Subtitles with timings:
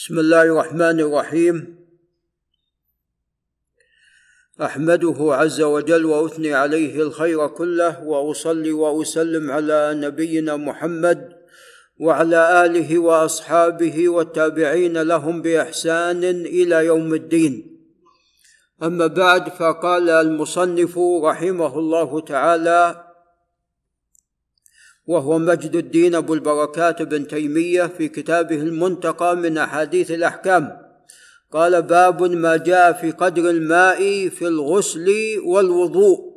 [0.00, 1.76] بسم الله الرحمن الرحيم.
[4.62, 11.28] أحمده عز وجل وأثني عليه الخير كله وأصلي وأسلم على نبينا محمد
[12.00, 17.80] وعلى آله وأصحابه والتابعين لهم بإحسان إلى يوم الدين.
[18.82, 23.09] أما بعد فقال المصنف رحمه الله تعالى
[25.06, 30.76] وهو مجد الدين أبو البركات بن تيمية في كتابه المنتقى من أحاديث الأحكام.
[31.52, 35.08] قال باب ما جاء في قدر الماء في الغسل
[35.44, 36.30] والوضوء.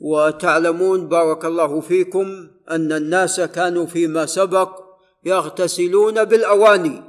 [0.00, 4.80] وتعلمون بارك الله فيكم أن الناس كانوا فيما سبق
[5.24, 7.02] يغتسلون بالأواني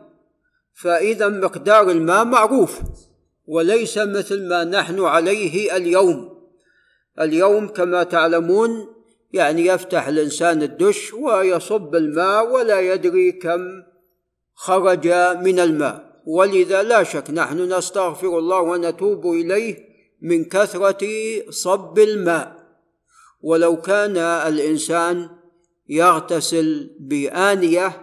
[0.73, 2.80] فإذا مقدار الماء معروف
[3.47, 6.39] وليس مثل ما نحن عليه اليوم.
[7.20, 8.98] اليوم كما تعلمون
[9.31, 13.61] يعني يفتح الإنسان الدش ويصب الماء ولا يدري كم
[14.55, 15.07] خرج
[15.41, 16.21] من الماء.
[16.25, 19.89] ولذا لا شك نحن نستغفر الله ونتوب إليه
[20.21, 21.05] من كثرة
[21.49, 22.59] صب الماء.
[23.41, 25.30] ولو كان الإنسان
[25.89, 28.02] يغتسل بآنية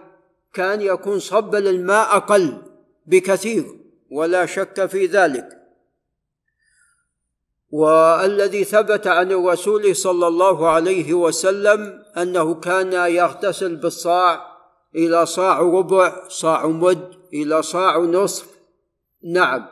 [0.53, 2.57] كان يكون صب الماء أقل
[3.05, 3.65] بكثير
[4.11, 5.49] ولا شك في ذلك.
[7.71, 14.57] والذي ثبت عن الرسول صلى الله عليه وسلم أنه كان يغتسل بالصاع
[14.95, 18.47] إلى صاع ربع صاع مد إلى صاع نصف.
[19.33, 19.65] نعم.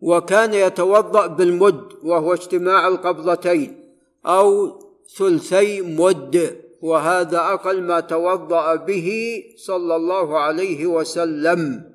[0.00, 3.94] وكان يتوضأ بالمد وهو اجتماع القبضتين
[4.26, 4.78] أو
[5.18, 11.90] ثلثي مد وهذا أقل ما توضأ به صلى الله عليه وسلم.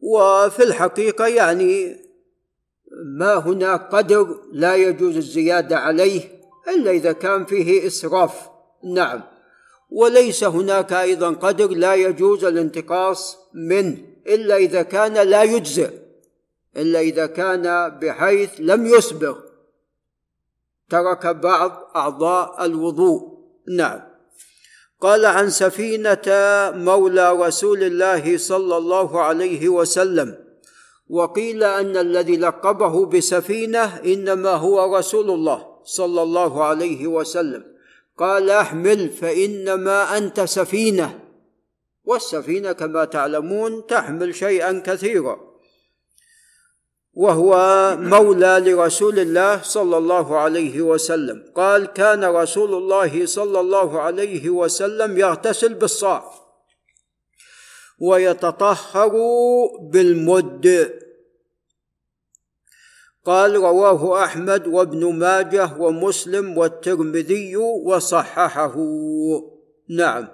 [0.00, 1.96] وفي الحقيقة يعني
[3.18, 6.20] ما هناك قدر لا يجوز الزيادة عليه
[6.68, 8.48] إلا إذا كان فيه إسراف.
[8.94, 9.22] نعم.
[9.90, 13.96] وليس هناك أيضا قدر لا يجوز الانتقاص منه
[14.26, 15.90] إلا إذا كان لا يجزئ
[16.76, 19.38] إلا إذا كان بحيث لم يسبغ
[20.90, 23.38] ترك بعض أعضاء الوضوء.
[23.76, 24.07] نعم.
[25.00, 26.26] قال عن سفينة
[26.74, 30.34] مولى رسول الله صلى الله عليه وسلم
[31.10, 37.64] وقيل أن الذي لقبه بسفينة إنما هو رسول الله صلى الله عليه وسلم.
[38.18, 41.20] قال أحمل فإنما أنت سفينة.
[42.04, 45.47] والسفينة كما تعلمون تحمل شيئا كثيرا.
[47.18, 47.52] وهو
[47.98, 51.52] مولى لرسول الله صلى الله عليه وسلم.
[51.54, 56.22] قال كان رسول الله صلى الله عليه وسلم يغتسل بالصاع
[58.00, 59.12] ويتطهر
[59.92, 60.66] بالمد.
[63.24, 68.76] قال رواه أحمد وابن ماجه ومسلم والترمذي وصححه.
[69.90, 70.28] نعم.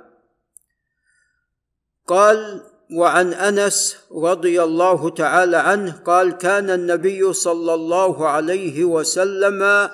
[2.06, 2.60] قال
[2.96, 9.90] وعن أنس رضي الله تعالى عنه قال كان النبي صلى الله عليه وسلم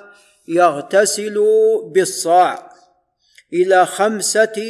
[0.47, 1.43] يغتسل
[1.93, 2.71] بالصاع
[3.53, 4.63] إلى خمسة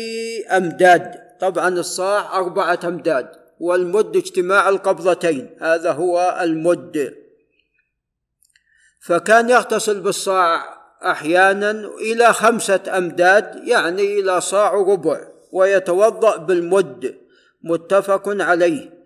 [0.52, 1.22] أمداد.
[1.42, 3.28] طبعا الصاع أربعة أمداد
[3.60, 7.14] والمد اجتماع القبضتين هذا هو المد.
[9.02, 11.72] فكان يغتسل بالصاع أحيانا
[12.02, 17.21] إلى خمسة أمداد يعني إلى صاع ربع ويتوضأ بالمد.
[17.64, 19.02] متفق عليه.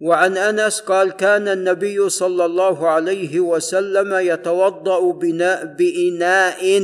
[0.00, 6.80] وعن أنس قال كان النبي صلى الله عليه وسلم يتوضأ بناء بإناء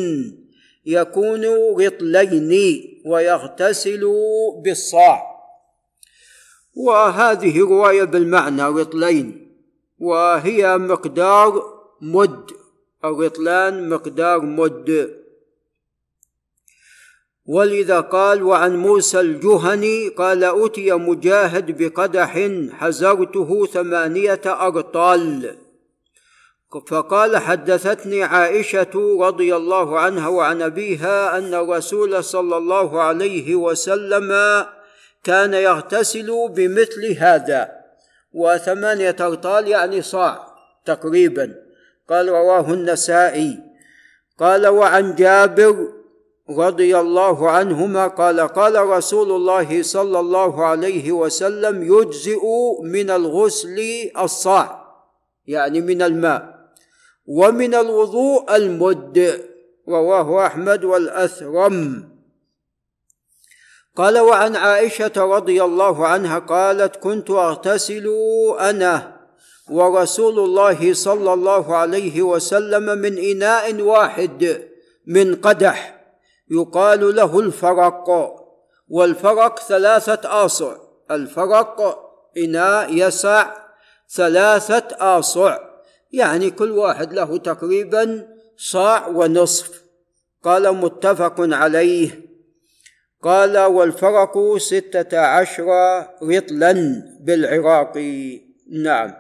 [0.87, 1.47] يكون
[1.79, 4.07] رطلين ويغتسل
[4.65, 5.23] بالصاع.
[6.75, 9.57] وهذه رواية بالمعنى رطلين
[9.99, 11.63] وهي مقدار
[12.01, 12.51] مد
[13.05, 15.20] الرطلان مقدار مد.
[17.51, 25.57] ولذا قال وعن موسى الجهني قال أتي مجاهد بقدح حزرته ثمانية أرطال
[26.89, 34.33] فقال حدثتني عائشة رضي الله عنها وعن أبيها أن الرسول صلى الله عليه وسلم
[35.25, 37.71] كان يغتسل بمثل هذا
[38.33, 40.47] وثمانية أرطال يعني صاع
[40.85, 41.55] تقريبا
[42.09, 43.59] قال رواه النسائي
[44.39, 46.00] قال وعن جابر
[46.59, 52.45] رضي الله عنهما قال قال رسول الله صلى الله عليه وسلم يجزئ
[52.83, 54.81] من الغسل الصاع
[55.47, 56.61] يعني من الماء
[57.27, 59.41] ومن الوضوء المد
[59.89, 62.09] رواه أحمد والأثرم.
[63.97, 68.07] قال وعن عائشة رضي الله عنها قالت كنت أغتسل
[68.61, 69.21] أنا
[69.71, 74.69] ورسول الله صلى الله عليه وسلم من إناء واحد
[75.07, 76.00] من قدح.
[76.51, 78.37] يقال له الفرق.
[78.89, 80.77] والفرق ثلاثة آصع.
[81.11, 81.99] الفرق
[82.39, 83.55] إناء يسع
[84.11, 85.59] ثلاثة آصع.
[86.13, 89.83] يعني كل واحد له تقريبا صاع ونصف.
[90.45, 92.31] قال متفق عليه.
[93.23, 95.67] قال والفرق ستة عشر
[96.23, 97.99] رطلا بالعراق.
[98.73, 99.15] نعم.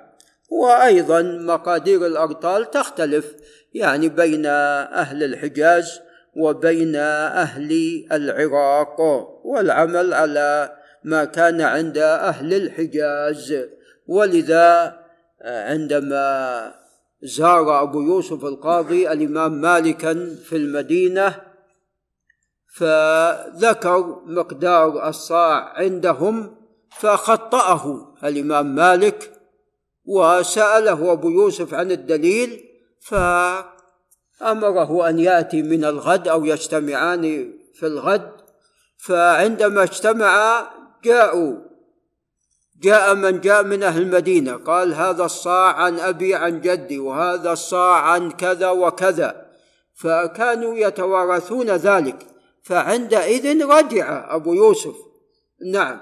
[0.50, 3.35] وأيضا مقادير الأرطال تختلف.
[3.75, 6.00] يعني بين أهل الحجاز
[6.37, 9.00] وبين أهل العراق
[9.44, 13.69] والعمل على ما كان عند أهل الحجاز.
[14.06, 15.00] ولذا
[15.44, 16.75] عندما
[17.23, 21.35] زار أبو يوسف القاضي الإمام مالكا في المدينة
[22.75, 26.56] فذكر مقدار الصاع عندهم
[26.99, 29.33] فخطأه الإمام مالك
[30.05, 32.65] وسأله أبو يوسف عن الدليل
[34.41, 38.31] فأمره أن يأتي من الغد أو يجتمعان في الغد
[38.99, 40.67] فعندما اجتمعا
[41.05, 41.57] جاءوا
[42.83, 48.01] جاء من جاء من أهل المدينة قال هذا الصاع عن أبي عن جدي وهذا الصاع
[48.01, 49.47] عن كذا وكذا
[49.95, 52.27] فكانوا يتوارثون ذلك
[52.63, 54.95] فعندئذ رجع أبو يوسف.
[55.73, 56.01] نعم.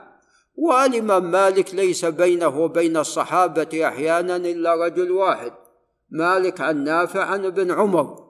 [0.54, 5.52] والإمام مالك ليس بينه وبين الصحابة أحيانا إلا رجل واحد
[6.10, 8.27] مالك عن نافع عن ابن عمر.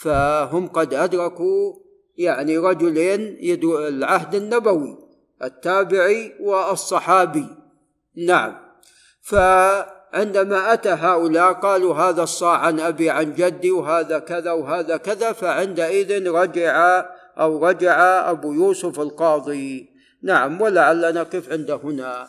[0.00, 1.74] فهم قد أدركوا
[2.18, 4.98] يعني رجلين يدعو العهد النبوي
[5.42, 7.46] التابعي والصحابي.
[8.16, 8.56] نعم.
[9.22, 16.30] فعندما أتى هؤلاء قالوا هذا الصاع عن أبي عن جدي وهذا كذا وهذا كذا فعندئذ
[16.30, 17.04] رجع
[17.38, 19.90] أو رجع أبو يوسف القاضي.
[20.22, 22.28] نعم ولعلنا نقف عند هنا.